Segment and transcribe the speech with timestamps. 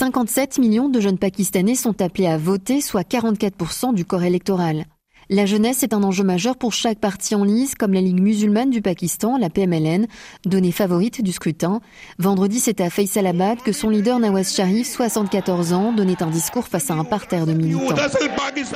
[0.00, 4.86] 57 millions de jeunes Pakistanais sont appelés à voter, soit 44% du corps électoral.
[5.28, 8.70] La jeunesse est un enjeu majeur pour chaque parti en lice, comme la Ligue musulmane
[8.70, 10.06] du Pakistan, la PMLN,
[10.46, 11.82] donnée favorite du scrutin.
[12.18, 16.90] Vendredi, c'est à Faisalabad que son leader Nawaz Sharif, 74 ans, donnait un discours face
[16.90, 17.94] à un parterre de militants.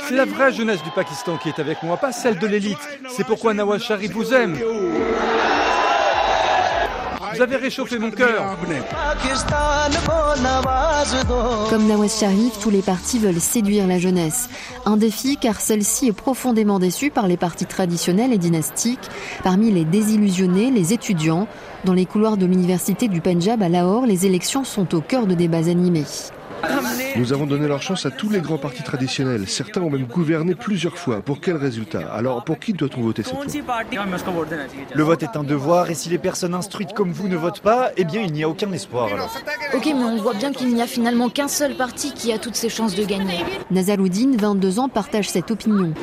[0.07, 2.77] C'est la vraie jeunesse du Pakistan qui est avec moi, pas celle de l'élite.
[3.09, 4.55] C'est pourquoi Nawaz Sharif vous aime.
[7.35, 8.57] Vous avez réchauffé mon cœur.
[11.69, 14.49] Comme Nawaz Sharif, tous les partis veulent séduire la jeunesse.
[14.85, 19.09] Un défi car celle-ci est profondément déçue par les partis traditionnels et dynastiques.
[19.43, 21.47] Parmi les désillusionnés, les étudiants.
[21.83, 25.33] Dans les couloirs de l'université du Punjab à Lahore, les élections sont au cœur de
[25.33, 26.05] débats animés.
[27.15, 29.47] Nous avons donné leur chance à tous les grands partis traditionnels.
[29.47, 31.21] Certains ont même gouverné plusieurs fois.
[31.21, 32.11] Pour quel résultat?
[32.13, 33.45] Alors, pour qui doit-on voter cette fois?
[34.93, 37.91] Le vote est un devoir et si les personnes instruites comme vous ne votent pas,
[37.97, 39.33] eh bien il n'y a aucun espoir alors.
[39.73, 42.55] Ok, mais on voit bien qu'il n'y a finalement qu'un seul parti qui a toutes
[42.55, 43.43] ses chances de gagner.
[43.71, 45.93] Nazaruddin, 22 ans, partage cette opinion.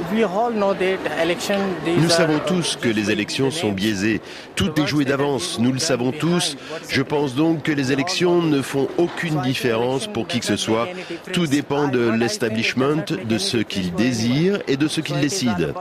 [1.99, 4.21] Nous savons tous que les élections sont biaisées.
[4.57, 6.57] Tout est joué d'avance, nous le savons tous.
[6.89, 10.89] Je pense donc que les élections ne font aucune différence pour qui que ce soit.
[11.33, 15.75] Tout dépend de l'establishment, de ce qu'il désire et de ce qu'il décide.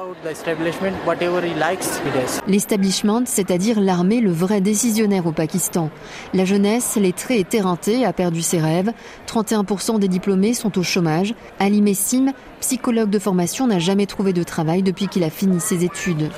[2.48, 5.90] L'establishment, c'est-à-dire l'armée, le vrai décisionnaire au Pakistan.
[6.34, 8.92] La jeunesse, lettrée et éreintés, a perdu ses rêves.
[9.28, 11.34] 31% des diplômés sont au chômage.
[11.60, 15.84] Ali Messim, psychologue de formation, n'a jamais trouvé de travail depuis qu'il a fini ses
[15.84, 16.30] études.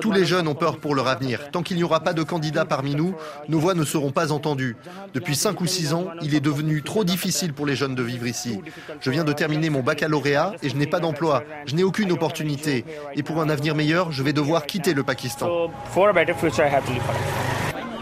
[0.00, 1.50] Tous les jeunes ont peur pour leur avenir.
[1.50, 3.14] Tant qu'il n'y aura pas de candidats parmi nous,
[3.48, 4.76] nos voix ne seront pas entendues.
[5.14, 8.26] Depuis 5 ou 6 ans, il est devenu trop difficile pour les jeunes de vivre
[8.26, 8.60] ici.
[9.00, 11.42] Je viens de terminer mon baccalauréat et je n'ai pas d'emploi.
[11.66, 12.84] Je n'ai aucune opportunité.
[13.14, 15.70] Et pour un avenir meilleur, je vais devoir quitter le Pakistan.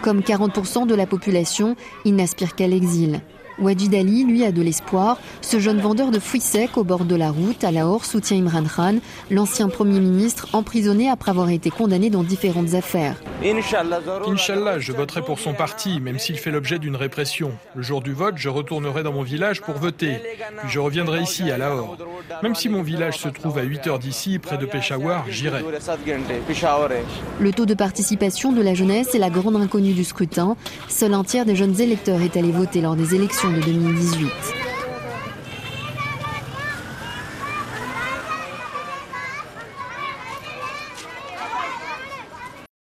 [0.02, 3.20] Comme 40% de la population, il n'aspire qu'à l'exil.
[3.58, 5.18] Wajid Ali, lui, a de l'espoir.
[5.40, 8.64] Ce jeune vendeur de fruits secs au bord de la route à Lahore soutient Imran
[8.64, 8.96] Khan,
[9.30, 13.16] l'ancien Premier ministre emprisonné après avoir été condamné dans différentes affaires.
[13.44, 17.52] Inch'Allah, je voterai pour son parti, même s'il fait l'objet d'une répression.
[17.74, 20.16] Le jour du vote, je retournerai dans mon village pour voter.
[20.58, 21.96] Puis je reviendrai ici, à Lahore.
[22.42, 25.62] Même si mon village se trouve à 8 heures d'ici, près de Peshawar, j'irai.
[27.40, 30.56] Le taux de participation de la jeunesse est la grande inconnue du scrutin.
[30.88, 34.61] Seul un tiers des jeunes électeurs est allé voter lors des élections de 2018.